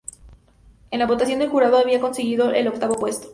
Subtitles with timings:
[0.89, 3.29] En la votación del jurado habían conseguido el octavo puesto.